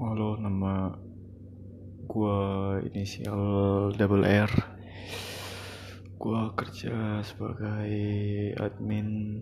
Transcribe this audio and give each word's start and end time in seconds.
Halo, 0.00 0.32
nama 0.40 0.96
gua 2.08 2.80
inisial 2.88 3.92
double 4.00 4.24
R. 4.24 4.48
Gua 6.16 6.56
kerja 6.56 7.20
sebagai 7.20 7.92
admin 8.56 9.36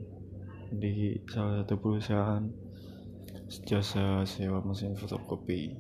di 0.75 1.15
salah 1.31 1.63
satu 1.63 1.79
perusahaan 1.79 2.43
jasa 3.71 4.27
sewa 4.27 4.59
mesin 4.67 4.99
fotokopi. 4.99 5.79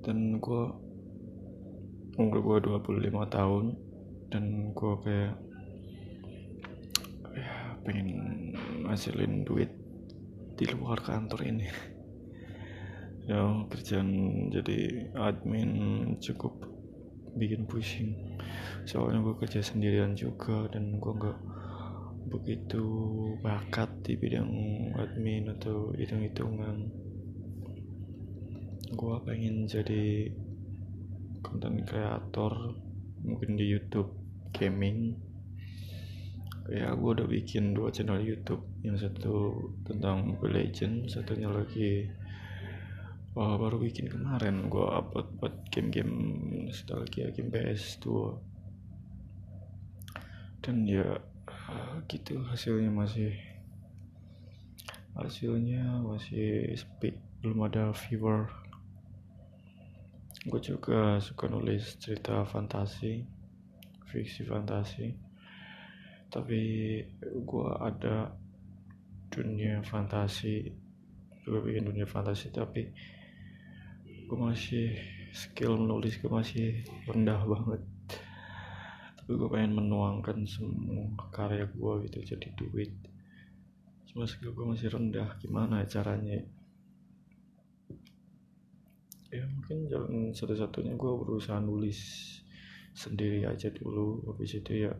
Dan 0.00 0.40
gua 0.40 0.72
umur 2.16 2.40
gua 2.40 2.80
25 2.80 3.04
tahun 3.28 3.76
dan 4.32 4.72
gua 4.72 4.96
kayak 5.04 5.36
ya 7.36 7.52
pengen 7.84 8.08
ngasilin 8.88 9.44
duit 9.44 9.68
di 10.56 10.64
luar 10.72 11.04
kantor 11.04 11.44
ini 11.44 11.89
ya 13.30 13.62
kerjaan 13.70 14.10
jadi 14.50 15.06
admin 15.14 15.70
cukup 16.18 16.66
bikin 17.38 17.62
pusing. 17.70 18.18
Soalnya 18.82 19.22
gue 19.22 19.38
kerja 19.38 19.62
sendirian 19.62 20.18
juga 20.18 20.66
dan 20.66 20.98
gue 20.98 21.12
nggak 21.14 21.38
begitu 22.26 22.82
bakat 23.38 23.86
di 24.02 24.18
bidang 24.18 24.50
admin 24.98 25.46
atau 25.46 25.94
hitung-hitungan. 25.94 26.90
Gue 28.98 29.14
pengen 29.22 29.70
jadi 29.70 30.34
konten 31.38 31.86
kreator 31.86 32.74
mungkin 33.22 33.54
di 33.54 33.70
YouTube 33.70 34.10
gaming. 34.50 35.14
Ya 36.66 36.98
gue 36.98 37.10
udah 37.14 37.30
bikin 37.30 37.78
dua 37.78 37.94
channel 37.94 38.18
YouTube. 38.18 38.66
Yang 38.82 39.06
satu 39.06 39.54
tentang 39.86 40.34
Mobile 40.34 40.66
Legend 40.66 41.06
satunya 41.06 41.46
lagi 41.46 42.10
Wah, 43.30 43.54
baru 43.54 43.78
bikin 43.78 44.10
kemarin 44.10 44.66
gue 44.66 44.82
upload 44.82 45.38
buat 45.38 45.54
game-game 45.70 46.10
nostalgia 46.66 47.30
game 47.30 47.46
PS2 47.54 48.34
dan 50.66 50.82
ya 50.82 51.14
gitu 52.10 52.42
hasilnya 52.42 52.90
masih 52.90 53.30
hasilnya 55.14 56.02
masih 56.02 56.74
sepi 56.74 57.14
belum 57.38 57.70
ada 57.70 57.94
viewer. 57.94 58.50
Gue 60.50 60.58
juga 60.58 61.22
suka 61.22 61.46
nulis 61.46 62.02
cerita 62.02 62.42
fantasi 62.42 63.22
fiksi 64.10 64.42
fantasi. 64.42 65.14
Tapi 66.34 66.62
gue 67.22 67.68
ada 67.78 68.34
dunia 69.30 69.86
fantasi 69.86 70.66
juga 71.46 71.62
bikin 71.62 71.86
dunia 71.86 72.10
fantasi 72.10 72.50
tapi 72.50 72.90
gue 74.30 74.38
masih 74.38 74.94
skill 75.34 75.74
menulis 75.74 76.22
gue 76.22 76.30
masih 76.30 76.86
rendah 77.10 77.42
banget. 77.50 77.82
Tapi 79.18 79.30
gue 79.34 79.48
pengen 79.50 79.74
menuangkan 79.74 80.46
semua 80.46 81.10
karya 81.34 81.66
gue 81.66 81.92
gitu 82.06 82.38
jadi 82.38 82.48
duit. 82.54 82.94
Cuma 84.06 84.30
skill 84.30 84.54
gue 84.54 84.62
masih 84.70 84.86
rendah 84.86 85.34
gimana 85.42 85.82
caranya? 85.90 86.46
Ya 89.34 89.50
mungkin 89.50 89.90
jalan 89.90 90.30
satu-satunya 90.30 90.94
gue 90.94 91.10
berusaha 91.26 91.58
nulis 91.58 91.98
sendiri 92.94 93.42
aja 93.50 93.66
dulu. 93.74 94.30
Habis 94.30 94.62
itu 94.62 94.86
ya 94.86 94.94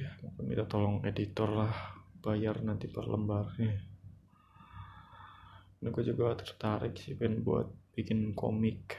ya 0.00 0.08
mungkin 0.24 0.48
minta 0.48 0.64
tolong 0.64 1.04
editor 1.04 1.52
lah 1.52 1.72
bayar 2.24 2.64
nanti 2.64 2.88
per 2.88 3.04
lembarnya. 3.04 3.84
Ini 5.84 5.92
gue 5.92 6.04
juga 6.08 6.32
tertarik 6.40 6.96
sih 6.96 7.12
pengen 7.12 7.44
buat 7.44 7.68
bikin 7.98 8.30
komik. 8.38 8.94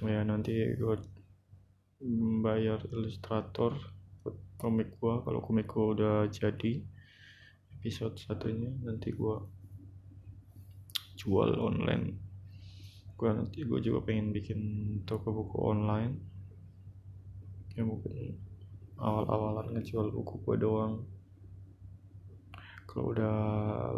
Ya 0.00 0.24
nanti 0.24 0.56
gue 0.80 0.96
bayar 2.40 2.80
ilustrator 2.88 3.76
komik 4.56 4.96
gue 4.96 5.14
kalau 5.20 5.44
komik 5.44 5.68
gue 5.68 6.00
udah 6.00 6.24
jadi 6.32 6.80
episode 7.76 8.16
satunya 8.16 8.72
nanti 8.80 9.12
gue 9.12 9.36
jual 11.20 11.60
online. 11.60 12.16
Gue 13.20 13.28
nanti 13.28 13.60
gue 13.68 13.80
juga 13.84 14.08
pengen 14.08 14.32
bikin 14.32 14.60
toko 15.04 15.36
buku 15.36 15.60
online. 15.60 16.16
Ya 17.76 17.84
mungkin 17.84 18.40
awal-awalan 18.96 19.76
ngejual 19.76 20.08
buku 20.16 20.40
gue 20.48 20.56
doang. 20.64 21.04
Kalau 22.88 23.12
udah 23.12 23.36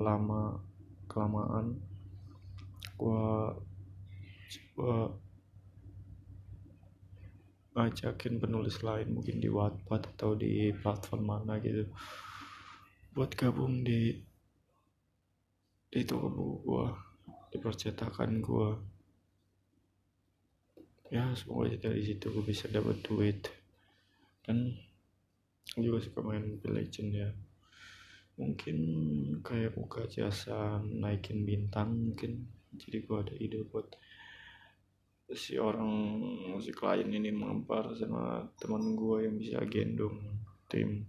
lama 0.02 0.58
kelamaan 1.06 1.78
gue 2.98 3.26
ngajakin 7.78 8.42
penulis 8.42 8.82
lain 8.82 9.14
mungkin 9.14 9.38
di 9.38 9.46
Wattpad 9.46 10.18
atau 10.18 10.34
di 10.34 10.74
platform 10.74 11.22
mana 11.22 11.62
gitu. 11.62 11.86
Buat 13.14 13.38
gabung 13.38 13.86
di 13.86 14.18
di 15.88 16.04
toko 16.04 16.26
buku 16.28 16.56
gua 16.66 16.90
di 17.54 17.56
percetakan 17.62 18.42
gua. 18.42 18.74
Ya 21.08 21.32
semoga 21.32 21.72
dari 21.80 22.04
situ 22.04 22.28
gue 22.28 22.44
bisa 22.44 22.68
dapat 22.68 23.00
duit. 23.00 23.48
Dan 24.44 24.76
juga 25.72 26.04
suka 26.04 26.20
main 26.20 26.44
Mobile 26.44 26.84
Legend 26.84 27.10
ya. 27.16 27.30
Mungkin 28.36 28.76
kayak 29.40 29.72
buka 29.72 30.04
jasa 30.04 30.84
naikin 30.84 31.48
bintang 31.48 31.96
mungkin. 31.96 32.44
Jadi 32.76 33.08
gue 33.08 33.16
ada 33.16 33.34
ide 33.40 33.64
buat 33.64 33.88
si 35.28 35.60
orang 35.60 35.92
si 36.64 36.72
klien 36.72 37.12
ini 37.12 37.28
mampar 37.28 37.92
sama 37.92 38.48
teman 38.56 38.96
gue 38.96 39.28
yang 39.28 39.36
bisa 39.36 39.60
gendong 39.68 40.16
tim. 40.68 41.04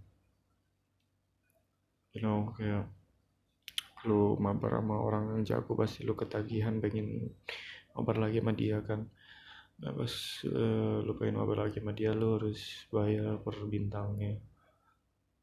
You 2.12 2.20
know 2.20 2.52
kayak 2.58 2.90
lu 4.04 4.36
mabar 4.40 4.80
sama 4.80 4.96
orang 4.96 5.24
yang 5.36 5.42
jago 5.44 5.72
pasti 5.76 6.04
lu 6.04 6.16
ketagihan 6.16 6.80
pengen 6.80 7.32
mabar 7.96 8.16
lagi 8.20 8.40
sama 8.40 8.52
dia 8.52 8.80
kan? 8.84 9.08
Nah 9.80 9.92
pas 9.96 10.14
uh, 10.48 11.00
lu 11.00 11.12
pengen 11.16 11.40
mabar 11.40 11.68
lagi 11.68 11.80
sama 11.80 11.92
dia 11.96 12.12
lu 12.12 12.36
harus 12.36 12.60
bayar 12.92 13.40
per 13.40 13.56
bintangnya. 13.64 14.36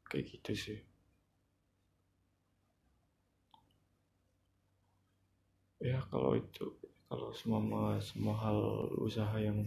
Kayak 0.06 0.24
gitu 0.38 0.52
sih. 0.54 0.80
Ya 5.78 6.02
kalau 6.10 6.34
itu 6.34 6.74
kalau 7.08 7.32
semua 7.32 7.96
semua 8.04 8.36
hal 8.36 8.58
usaha 9.00 9.32
yang 9.40 9.64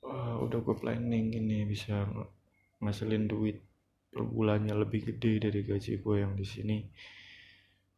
uh, 0.00 0.40
udah 0.40 0.58
gue 0.64 0.76
planning 0.80 1.36
ini 1.36 1.68
bisa 1.68 2.08
ngasilin 2.80 3.28
duit 3.28 3.60
per 4.12 4.24
bulannya 4.24 4.72
lebih 4.72 5.12
gede 5.12 5.48
dari 5.48 5.60
gaji 5.64 6.00
gue 6.00 6.16
yang 6.16 6.32
di 6.32 6.44
sini 6.48 6.76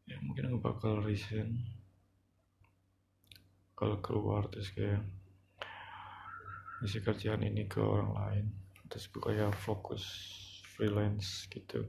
ya 0.04 0.20
mungkin 0.20 0.52
gue 0.52 0.62
bakal 0.62 1.00
resign. 1.00 1.64
Kalau 3.74 3.98
keluar 3.98 4.46
terus 4.46 4.70
kayak 4.70 5.02
isi 6.86 7.00
kerjaan 7.00 7.42
ini 7.42 7.66
ke 7.66 7.80
orang 7.80 8.12
lain 8.14 8.46
terus 8.86 9.08
gue 9.10 9.22
kayak 9.22 9.54
fokus 9.54 10.04
freelance 10.74 11.46
gitu. 11.50 11.82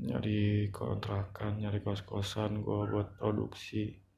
Nyari 0.00 0.68
kontrakan 0.72 1.60
nyari 1.60 1.80
kos-kosan 1.84 2.64
gue 2.64 2.80
buat 2.88 3.16
produksi 3.20 4.09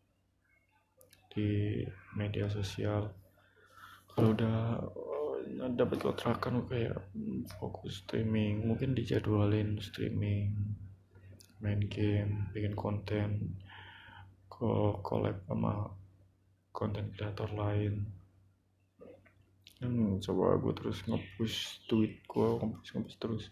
di 1.32 1.80
media 2.12 2.46
sosial. 2.52 3.08
Kalau 4.12 4.36
udah 4.36 4.84
uh, 4.84 5.72
dapat 5.72 6.04
kontrakan 6.04 6.68
kayak 6.68 7.00
fokus 7.56 8.04
streaming. 8.04 8.68
Mungkin 8.68 8.92
dijadwalin 8.92 9.80
streaming 9.80 10.52
main 11.62 11.78
game 11.86 12.50
bikin 12.50 12.74
konten 12.74 13.54
ko 14.50 14.98
collab 15.00 15.40
sama 15.48 15.88
konten 16.76 17.08
kreator 17.16 17.48
lain. 17.56 18.04
Dan 19.80 20.20
coba 20.20 20.60
gue 20.60 20.72
terus 20.76 21.00
ngepush 21.08 21.88
tweet 21.88 22.22
gue 22.28 22.48
ngepush 22.60 22.90
ngepush 22.92 23.18
terus 23.18 23.44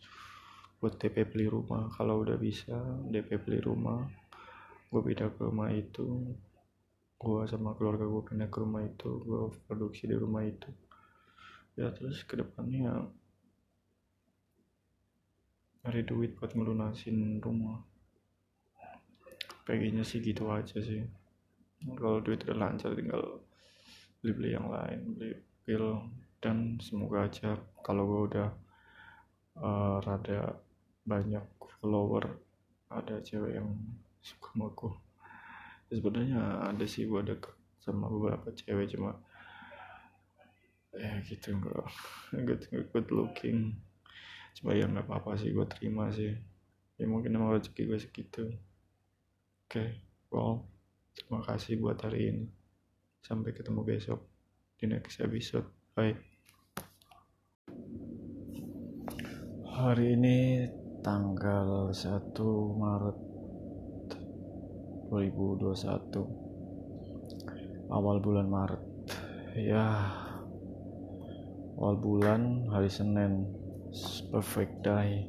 buat 0.78 1.00
DP 1.00 1.32
beli 1.32 1.48
rumah. 1.48 1.88
Kalau 1.96 2.20
udah 2.20 2.36
bisa 2.36 2.76
DP 3.08 3.40
beli 3.40 3.58
rumah 3.64 4.04
gue 4.90 5.00
pindah 5.06 5.30
ke 5.30 5.40
rumah 5.46 5.70
itu 5.70 6.34
gue 7.20 7.44
sama 7.44 7.76
keluarga 7.76 8.08
gue 8.08 8.22
pindah 8.24 8.48
ke 8.48 8.58
rumah 8.64 8.80
itu 8.80 9.20
gue 9.20 9.52
produksi 9.68 10.08
di 10.08 10.16
rumah 10.16 10.40
itu. 10.40 10.72
Ya 11.76 11.92
terus 11.92 12.24
ke 12.24 12.40
depannya 12.40 13.06
cari 15.84 16.00
duit 16.04 16.32
buat 16.40 16.56
ngelunasin 16.56 17.44
rumah. 17.44 17.84
Pengennya 19.68 20.02
sih 20.02 20.24
gitu 20.24 20.48
aja 20.48 20.80
sih. 20.80 21.04
Kalau 21.84 22.24
duit 22.24 22.40
udah 22.48 22.56
lancar 22.56 22.96
tinggal 22.96 23.44
beli-beli 24.20 24.52
yang 24.52 24.68
lain 24.68 25.16
beli 25.16 25.32
pil 25.64 25.96
dan 26.44 26.76
semoga 26.80 27.24
aja 27.24 27.56
kalau 27.80 28.04
gue 28.04 28.20
udah 28.32 28.48
uh, 29.64 29.96
rada 30.04 30.60
banyak 31.08 31.44
follower 31.80 32.28
ada 32.92 33.24
cewek 33.24 33.56
yang 33.56 33.72
suka 34.20 34.52
sama 34.52 34.68
sebenarnya 35.90 36.70
ada 36.70 36.86
sih 36.86 37.10
gue 37.10 37.20
deket 37.26 37.54
sama 37.82 38.06
beberapa 38.06 38.54
cewek 38.54 38.94
cuma 38.94 39.18
ya 40.94 41.18
gitu 41.26 41.54
enggak 41.54 41.86
good, 42.46 42.62
good 42.94 43.08
looking. 43.10 43.78
Cuma 44.58 44.74
ya 44.74 44.86
nggak 44.86 45.06
apa-apa 45.06 45.38
sih 45.38 45.54
gue 45.54 45.66
terima 45.66 46.10
sih. 46.10 46.34
Ya 46.98 47.04
mungkin 47.06 47.34
emang 47.34 47.56
rezeki 47.56 47.82
gue 47.86 47.98
segitu. 47.98 48.44
Oke 49.66 49.70
okay, 49.70 49.88
well 50.30 50.66
terima 51.14 51.42
kasih 51.46 51.78
buat 51.78 51.98
hari 52.02 52.34
ini. 52.34 52.46
Sampai 53.22 53.54
ketemu 53.54 53.86
besok 53.86 54.20
di 54.78 54.90
next 54.90 55.22
episode. 55.22 55.66
Bye. 55.94 56.18
Hari 59.70 60.12
ini 60.12 60.68
tanggal 61.00 61.88
1 61.88 62.36
Maret 62.76 63.29
2021 65.10 66.50
awal 67.90 68.22
bulan 68.22 68.46
Maret. 68.46 68.82
Ya. 69.58 70.06
Awal 71.74 71.98
bulan 71.98 72.70
hari 72.70 72.86
Senin. 72.86 73.50
Perfect 74.30 74.86
day. 74.86 75.26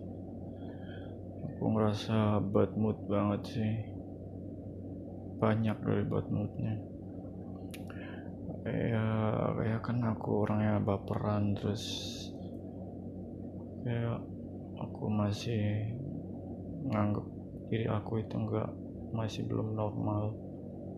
Aku 1.41 1.73
ngerasa 1.73 2.37
bad 2.53 2.77
mood 2.77 3.01
banget 3.09 3.41
sih. 3.57 3.73
Banyak 5.41 5.77
dari 5.81 6.05
bad 6.05 6.29
moodnya. 6.29 6.77
Ya 8.61 9.05
kayak 9.57 9.81
kan 9.81 9.97
aku 10.05 10.45
orangnya 10.45 10.77
baperan 10.77 11.57
terus 11.57 11.81
kayak 13.81 14.21
aku 14.77 15.09
masih 15.09 15.89
nganggep 16.85 17.25
diri 17.73 17.89
aku 17.89 18.21
itu 18.21 18.37
enggak 18.37 18.69
masih 19.11 19.47
belum 19.47 19.75
normal. 19.75 20.35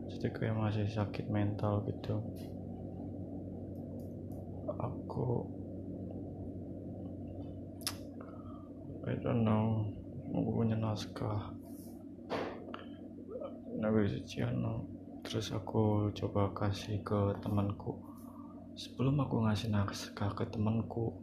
Jadi 0.10 0.30
kayak 0.30 0.57
masih 0.57 0.86
sakit 0.89 1.30
mental 1.30 1.86
gitu. 1.89 2.21
Aku 4.77 5.50
I 9.04 9.19
don't 9.19 9.44
know. 9.44 9.83
Aku 10.31 10.50
punya 10.63 10.80
naskah. 10.80 11.51
Nabi 13.74 14.07
Suciano 14.07 14.88
terus 15.24 15.51
aku 15.51 16.13
coba 16.15 16.56
kasih 16.56 17.04
ke 17.04 17.36
temanku. 17.44 18.00
Sebelum 18.80 19.19
aku 19.21 19.44
ngasih 19.44 19.69
naskah 19.74 20.31
ke 20.33 20.48
temanku 20.48 21.13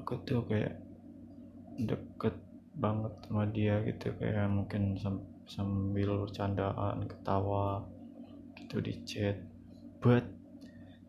aku 0.00 0.16
tuh 0.24 0.42
kayak 0.48 0.80
deket 1.76 2.34
banget 2.76 3.12
sama 3.28 3.44
dia 3.52 3.84
gitu. 3.84 4.16
Kayak 4.16 4.48
mungkin 4.48 4.96
sambil 5.50 6.14
bercandaan 6.22 7.10
ketawa 7.10 7.82
gitu 8.54 8.78
di 8.78 9.02
chat. 9.02 9.42
But 9.98 10.22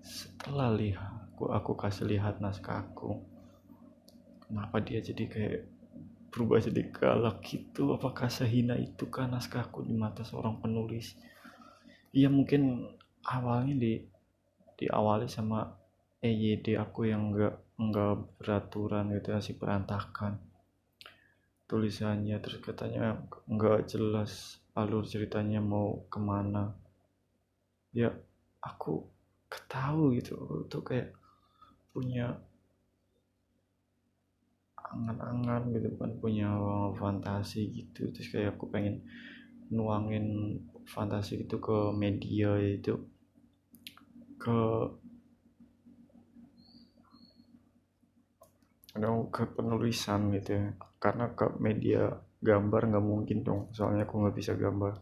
setelah 0.02 0.74
lihat 0.74 1.30
aku 1.38 1.54
aku 1.54 1.72
kasih 1.78 2.10
lihat 2.10 2.42
naskahku 2.42 3.22
kenapa 4.50 4.82
dia 4.82 4.98
jadi 4.98 5.30
kayak 5.30 5.62
berubah 6.34 6.58
jadi 6.58 6.90
galak 6.90 7.46
gitu? 7.46 7.94
Apakah 7.94 8.34
sehina 8.34 8.74
itu 8.82 9.06
kan 9.14 9.30
naskahku 9.30 9.86
di 9.86 9.94
mata 9.94 10.26
seorang 10.26 10.58
penulis? 10.58 11.14
Iya 12.10 12.34
mungkin 12.34 12.90
awalnya 13.22 13.78
di 13.78 13.94
diawali 14.82 15.30
sama 15.30 15.70
EYD 16.22 16.82
aku 16.82 17.06
yang 17.06 17.30
enggak 17.30 17.62
enggak 17.78 18.26
beraturan 18.42 19.14
gitu 19.14 19.38
masih 19.38 19.56
berantakan 19.62 20.42
tulisannya 21.72 22.36
terus 22.44 22.60
katanya 22.60 23.24
nggak 23.48 23.88
jelas 23.88 24.60
alur 24.76 25.08
ceritanya 25.08 25.64
mau 25.64 26.04
ke 26.12 26.20
mana. 26.20 26.76
Ya 27.96 28.12
aku 28.60 29.08
ketahu 29.48 30.20
gitu 30.20 30.68
tuh 30.68 30.84
kayak 30.84 31.16
punya 31.96 32.36
angan-angan 34.76 35.72
gitu 35.72 35.96
kan 35.96 36.12
punya 36.20 36.52
fantasi 37.00 37.72
gitu. 37.72 38.12
Terus 38.12 38.28
kayak 38.36 38.60
aku 38.60 38.68
pengen 38.68 39.08
nuangin 39.72 40.60
fantasi 40.92 41.48
itu 41.48 41.56
ke 41.64 41.96
media 41.96 42.60
itu 42.60 43.00
ke 44.36 44.60
ke 49.32 49.44
penulisan 49.56 50.36
gitu 50.36 50.50
ya. 50.60 50.66
Karena 51.00 51.32
ke 51.32 51.56
media 51.64 52.12
gambar 52.44 52.82
nggak 52.92 53.06
mungkin 53.06 53.40
dong. 53.46 53.62
Soalnya 53.72 54.04
aku 54.04 54.20
nggak 54.20 54.36
bisa 54.36 54.54
gambar. 54.60 54.94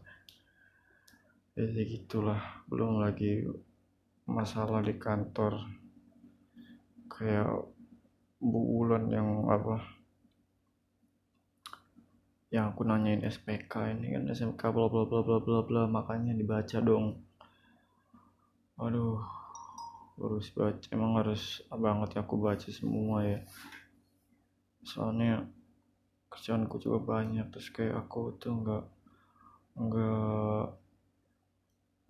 Jadi 1.58 1.82
gitulah. 1.88 2.62
Belum 2.70 3.02
lagi 3.02 3.42
masalah 4.30 4.84
di 4.84 4.94
kantor. 4.94 5.58
Kayak 7.10 7.66
Bu 8.38 8.60
Ulan 8.80 9.10
yang 9.10 9.50
apa? 9.50 9.82
Yang 12.50 12.64
aku 12.74 12.82
nanyain 12.86 13.22
SPK 13.26 13.94
ini 13.98 14.14
kan 14.14 14.24
SMK 14.30 14.62
bla 14.70 14.86
bla 14.86 15.06
bla 15.06 15.20
bla 15.22 15.38
bla 15.42 15.60
bla 15.66 15.82
makanya 15.90 16.32
dibaca 16.32 16.78
dong. 16.78 17.18
Aduh 18.78 19.20
harus 20.20 20.48
baca. 20.52 20.86
Emang 20.92 21.16
harus 21.20 21.64
banget 21.68 22.16
ya 22.16 22.20
aku 22.22 22.36
baca 22.40 22.68
semua 22.68 23.24
ya 23.24 23.40
soalnya 24.80 25.44
kerjaanku 26.30 26.80
juga 26.80 26.98
banyak 27.18 27.46
terus 27.52 27.68
kayak 27.74 28.06
aku 28.06 28.38
tuh 28.38 28.54
nggak 28.54 28.84
nggak 29.76 30.64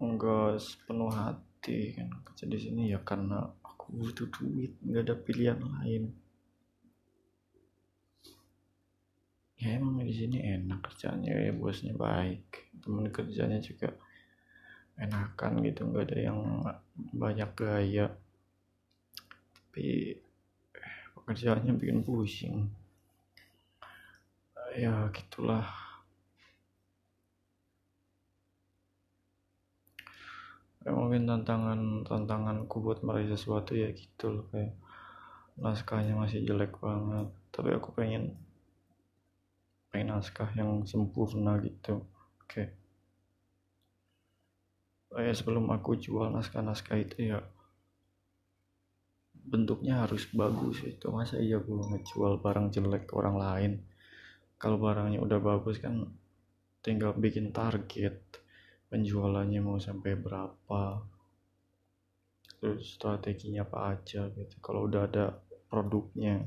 nggak 0.00 0.50
sepenuh 0.56 1.12
hati 1.12 1.92
kan 1.92 2.08
kerja 2.24 2.44
di 2.48 2.58
sini 2.58 2.82
ya 2.88 3.04
karena 3.04 3.44
aku 3.60 3.92
butuh 3.92 4.28
duit 4.32 4.72
nggak 4.80 5.04
ada 5.04 5.16
pilihan 5.16 5.60
lain. 5.60 6.04
Ya 9.60 9.76
emang 9.76 10.00
di 10.00 10.14
sini 10.16 10.40
enak 10.40 10.80
kerjanya 10.88 11.36
ya 11.36 11.52
bosnya 11.52 11.92
baik 11.92 12.72
teman 12.80 13.12
kerjanya 13.12 13.60
juga 13.60 13.92
enakan 14.96 15.60
gitu 15.68 15.84
nggak 15.84 16.04
ada 16.08 16.18
yang 16.32 16.40
banyak 17.12 17.50
gaya. 17.52 18.08
Tapi 19.52 20.16
pekerjaannya 21.30 21.78
bikin 21.78 22.02
pusing. 22.02 22.66
Ya 24.74 25.06
gitulah. 25.14 25.62
Ya, 30.82 30.90
mungkin 30.90 31.30
tantangan 31.30 32.02
tantanganku 32.02 32.82
buat 32.82 33.06
meraih 33.06 33.30
sesuatu 33.30 33.78
ya 33.78 33.94
gitu 33.94 34.26
loh 34.26 34.44
kayak 34.50 34.74
naskahnya 35.54 36.18
masih 36.18 36.42
jelek 36.42 36.74
banget. 36.82 37.30
Tapi 37.54 37.78
aku 37.78 37.94
pengen 37.94 38.34
pengen 39.94 40.18
naskah 40.18 40.50
yang 40.58 40.82
sempurna 40.82 41.62
gitu. 41.62 42.02
Oke. 42.42 42.74
Okay. 45.14 45.30
ya 45.30 45.30
sebelum 45.30 45.70
aku 45.70 45.94
jual 45.94 46.26
naskah-naskah 46.34 46.98
itu 46.98 47.34
ya 47.34 47.38
bentuknya 49.46 50.04
harus 50.04 50.28
bagus 50.32 50.84
itu. 50.84 51.08
Masa 51.08 51.40
iya 51.40 51.58
gue 51.58 51.76
ngejual 51.76 52.40
barang 52.40 52.72
jelek 52.74 53.08
ke 53.08 53.14
orang 53.16 53.36
lain? 53.36 53.72
Kalau 54.60 54.76
barangnya 54.76 55.20
udah 55.24 55.40
bagus 55.40 55.80
kan 55.80 56.04
tinggal 56.80 57.16
bikin 57.16 57.52
target 57.52 58.20
penjualannya 58.90 59.60
mau 59.62 59.78
sampai 59.78 60.18
berapa 60.18 61.04
terus 62.60 62.92
strateginya 62.98 63.64
apa 63.64 63.96
aja 63.96 64.28
gitu. 64.36 64.54
Kalau 64.60 64.84
udah 64.84 65.08
ada 65.08 65.32
produknya. 65.70 66.44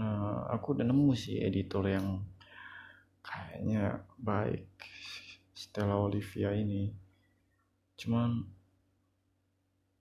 Nah 0.00 0.50
aku 0.50 0.74
udah 0.74 0.86
nemu 0.88 1.14
sih 1.14 1.38
editor 1.38 1.86
yang 1.86 2.24
kayaknya 3.22 4.02
baik 4.18 4.66
Stella 5.54 5.94
Olivia 5.94 6.50
ini. 6.50 6.90
Cuman 7.94 8.59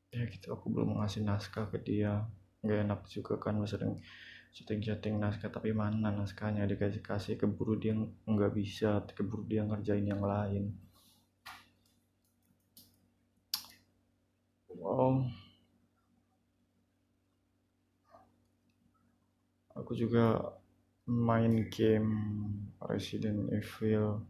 ya 0.10 0.26
gitu 0.26 0.48
aku 0.56 0.66
belum 0.74 0.98
ngasih 1.00 1.22
naskah 1.26 1.70
ke 1.70 1.78
dia. 1.82 2.26
Nggak 2.66 2.80
enak 2.86 3.02
juga 3.08 3.34
kan 3.40 3.56
sering 3.64 4.02
setting-setting 4.52 5.16
naskah 5.22 5.50
tapi 5.54 5.72
mana 5.72 6.10
naskahnya? 6.12 6.66
Dikasih 6.66 7.02
kasih 7.06 7.36
keburu 7.38 7.78
dia 7.78 7.94
nggak 8.26 8.52
bisa 8.54 9.06
keburu 9.14 9.46
dia 9.46 9.62
ngerjain 9.64 10.06
yang 10.06 10.24
lain. 10.24 10.74
Wow. 14.80 15.28
Aku 19.80 19.96
juga 19.96 20.56
main 21.08 21.68
game 21.72 22.12
Resident 22.84 23.48
Evil. 23.54 24.26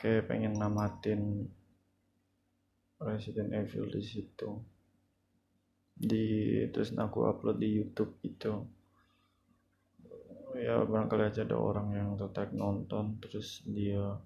Kayak 0.00 0.32
pengen 0.32 0.56
namatin 0.56 1.52
Resident 3.00 3.48
Evil 3.56 3.88
di 3.88 4.02
situ. 4.04 4.50
Di 5.96 6.24
terus 6.68 6.92
aku 6.92 7.24
upload 7.24 7.56
di 7.56 7.80
YouTube 7.80 8.20
itu. 8.20 8.52
Ya 10.60 10.82
barangkali 10.84 11.32
aja 11.32 11.48
ada 11.48 11.56
orang 11.56 11.96
yang 11.96 12.08
tertarik 12.20 12.52
nonton 12.52 13.16
terus 13.22 13.64
dia 13.64 14.18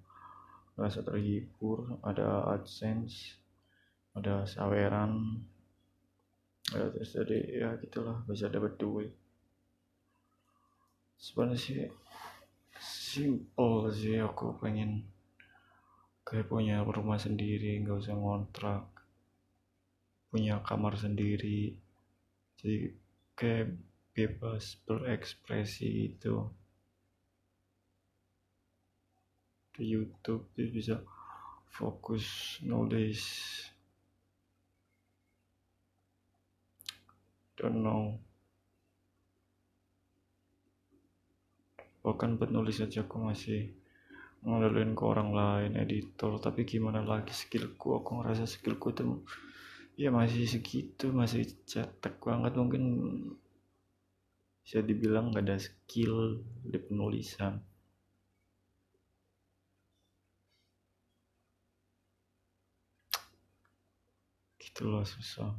merasa 0.74 1.06
terhibur 1.06 2.00
ada 2.02 2.50
adsense 2.50 3.38
ada 4.18 4.42
saweran. 4.42 5.42
Ya 6.74 6.90
terus 6.90 7.14
jadi 7.14 7.38
ya 7.62 7.68
gitulah 7.78 8.26
bisa 8.26 8.50
dapat 8.50 8.74
duit. 8.74 9.14
Sebenarnya 11.14 11.58
sih 11.58 11.86
simple 12.82 13.94
sih 13.94 14.18
aku 14.18 14.58
pengen 14.58 15.13
kayak 16.24 16.48
punya 16.48 16.80
rumah 16.80 17.20
sendiri 17.20 17.78
nggak 17.84 18.00
usah 18.00 18.16
ngontrak. 18.16 18.88
Punya 20.32 20.64
kamar 20.64 20.96
sendiri. 20.96 21.76
Jadi 22.58 22.90
kayak 23.36 23.76
bebas 24.14 24.78
berekspresi 24.86 26.14
itu 26.14 26.48
di 29.74 29.90
YouTube 29.90 30.54
jadi 30.54 30.70
bisa 30.70 30.96
fokus 31.66 32.56
nulis. 32.62 33.20
Don't 37.58 37.82
know. 37.82 38.22
Bahkan 42.06 42.38
penulis 42.38 42.78
aja 42.78 43.02
aku 43.02 43.18
masih 43.18 43.74
ngelaluin 44.44 44.92
ke 44.92 45.02
orang 45.02 45.30
lain 45.32 45.72
editor. 45.80 46.36
Tapi 46.36 46.68
gimana 46.68 47.00
lagi 47.00 47.32
skillku? 47.32 47.96
Aku 47.98 48.20
ngerasa 48.20 48.44
skillku 48.44 48.92
tuh 48.92 49.24
ya 49.96 50.12
masih 50.12 50.44
segitu 50.44 51.10
masih 51.10 51.48
cetek 51.64 52.20
banget. 52.20 52.52
Mungkin 52.60 52.84
bisa 54.64 54.80
dibilang 54.84 55.32
gak 55.32 55.44
ada 55.48 55.56
skill 55.56 56.44
di 56.60 56.78
penulisan. 56.80 57.60
Gitu 64.60 64.82
loh 64.84 65.04
susah. 65.04 65.52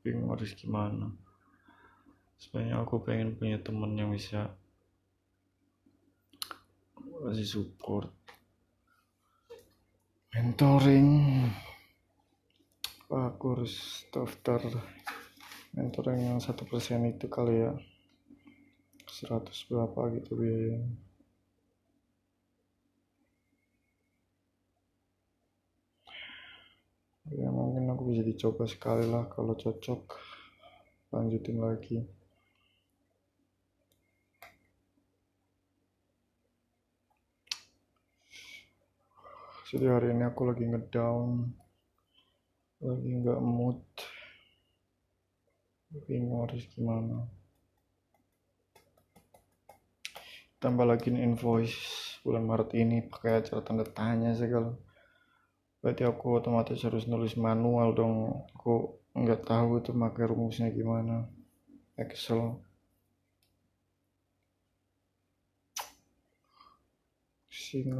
Bingung 0.00 0.32
harus 0.32 0.56
gimana 0.56 1.12
sebenarnya 2.40 2.80
aku 2.80 3.04
pengen 3.04 3.36
punya 3.36 3.60
temen 3.60 3.92
yang 4.00 4.10
bisa 4.10 4.48
kasih 7.20 7.44
support. 7.44 8.08
Mentoring. 10.32 11.10
Aku 13.10 13.44
harus 13.58 14.06
daftar 14.08 14.62
mentoring 15.76 16.32
yang 16.32 16.40
satu 16.40 16.64
persen 16.64 17.04
itu 17.12 17.28
kali 17.28 17.60
ya. 17.60 17.76
Seratus 19.10 19.66
berapa 19.68 20.08
gitu 20.16 20.38
biaya 20.38 20.80
ya 27.30 27.46
mungkin 27.46 27.86
aku 27.86 28.10
bisa 28.10 28.26
dicoba 28.26 28.66
sekali 28.66 29.06
lah 29.06 29.30
kalau 29.30 29.54
cocok. 29.54 30.02
Lanjutin 31.10 31.58
lagi 31.58 32.19
jadi 39.70 39.86
hari 39.86 40.10
ini 40.10 40.26
aku 40.26 40.50
lagi 40.50 40.66
ngedown 40.66 41.46
lagi 42.82 43.10
nggak 43.22 43.38
mood 43.38 43.78
bingung 46.10 46.42
harus 46.42 46.66
gimana. 46.74 47.30
Tambah 50.58 50.82
lagi 50.82 51.14
invoice 51.14 51.78
bulan 52.26 52.50
Maret 52.50 52.74
ini 52.74 53.06
pakai 53.06 53.46
acara 53.46 53.62
tanda 53.62 53.86
tanya 53.86 54.34
segala 54.34 54.74
berarti 55.78 56.02
aku 56.02 56.42
otomatis 56.42 56.82
harus 56.82 57.06
nulis 57.06 57.38
manual 57.38 57.94
dong. 57.94 58.42
Aku 58.58 58.98
nggak 59.14 59.46
tahu 59.46 59.78
itu 59.78 59.94
pakai 59.94 60.26
rumusnya 60.26 60.66
gimana. 60.74 61.30
Excel. 61.94 62.58
Pusing 67.46 67.94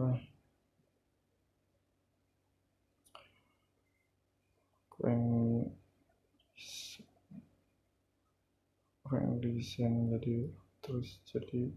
pengen 5.01 5.67
desain 9.41 10.13
jadi 10.13 10.47
terus 10.85 11.19
jadi 11.27 11.73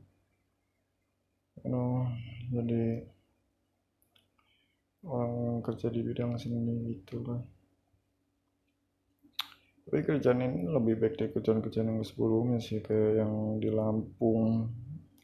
you 1.61 1.69
know, 1.69 2.09
jadi 2.49 3.05
orang 5.05 5.61
kerja 5.61 5.87
di 5.93 6.01
bidang 6.01 6.39
seni 6.39 6.97
gitu 6.97 7.21
lah. 7.23 7.41
Tapi 9.83 9.99
kerjaan 9.99 10.39
ini 10.41 10.63
lebih 10.65 10.95
baik 10.95 11.15
dari 11.19 11.29
kerjaan-kerjaan 11.35 11.91
yang 11.91 12.01
sebelumnya 12.07 12.57
sih 12.63 12.79
kayak 12.79 13.19
yang 13.19 13.59
di 13.59 13.67
Lampung 13.67 14.71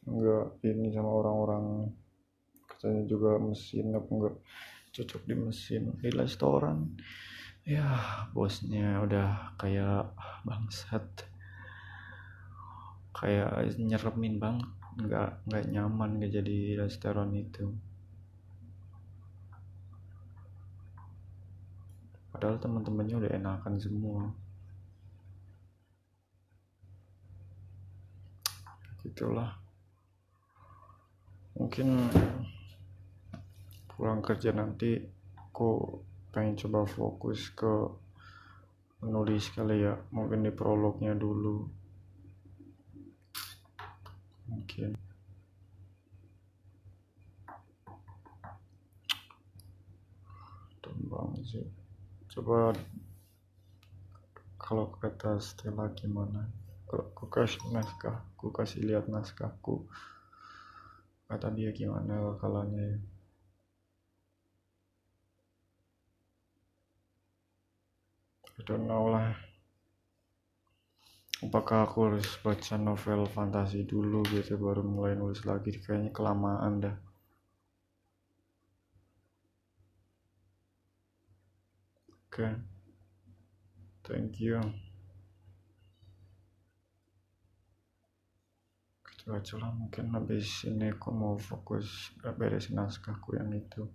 enggak 0.04 0.60
ini 0.68 0.92
sama 0.92 1.10
orang-orang 1.10 1.66
kerjanya 2.68 3.04
juga 3.08 3.40
mesin 3.40 3.96
apa 3.96 4.10
enggak 4.12 4.36
cocok 4.90 5.22
di 5.26 5.36
mesin 5.38 5.84
di 6.04 6.10
restoran 6.12 6.92
ya 7.70 7.86
bosnya 8.34 8.98
udah 9.06 9.54
kayak 9.62 10.10
bangsat. 10.42 11.06
Kayak 13.14 13.78
nyeremin 13.78 14.42
banget 14.42 14.70
nggak 14.98 15.30
nggak 15.46 15.66
nyaman 15.70 16.18
nggak 16.18 16.34
jadi 16.34 16.82
restoran 16.82 17.30
itu. 17.38 17.70
Padahal 22.34 22.58
teman-temannya 22.58 23.16
udah 23.22 23.32
enakan 23.38 23.76
semua. 23.78 24.34
Gitulah 29.06 29.54
mungkin 31.60 32.08
pulang 33.92 34.24
kerja 34.24 34.56
nanti 34.56 34.96
aku 35.36 36.00
pengen 36.30 36.58
coba 36.58 36.86
fokus 36.86 37.50
ke 37.54 37.90
menulis 39.02 39.50
kali 39.56 39.86
ya 39.86 39.96
mungkin 40.14 40.46
di 40.46 40.52
prolognya 40.54 41.16
dulu. 41.16 41.66
Mungkin. 44.50 44.98
Tembang 50.82 51.38
sih. 51.46 51.68
Coba 52.30 52.74
kalau 54.60 54.92
kata 55.00 55.38
Stella 55.42 55.90
gimana? 55.98 56.46
Kalau 56.90 57.06
aku 57.14 57.26
kasih 57.30 57.62
naskah 57.70 58.30
aku 58.40 58.56
kasih 58.56 58.88
lihat 58.88 59.12
naskahku 59.12 59.84
kata 61.28 61.52
dia 61.52 61.76
gimana 61.76 62.40
kalanya 62.40 62.80
ya 62.80 62.98
don't 68.66 68.88
know 68.88 69.12
lah. 69.12 69.32
Apakah 71.40 71.88
aku 71.88 71.98
harus 72.12 72.28
baca 72.44 72.76
novel 72.76 73.24
fantasi 73.24 73.88
dulu 73.88 74.28
gitu 74.28 74.60
baru 74.60 74.84
mulai 74.84 75.16
nulis 75.16 75.48
lagi? 75.48 75.72
Kayaknya 75.80 76.12
kelamaan 76.12 76.74
dah. 76.84 76.96
Oke. 82.28 82.44
Okay. 82.44 82.54
thank 84.04 84.44
you. 84.44 84.60
Gitu 89.08 89.32
aja 89.32 89.56
lah 89.64 89.72
mungkin 89.72 90.12
habis 90.12 90.68
ini 90.68 90.92
aku 90.92 91.16
mau 91.16 91.40
fokus 91.40 92.12
beresin 92.20 92.76
naskahku 92.76 93.40
yang 93.40 93.56
itu 93.56 93.88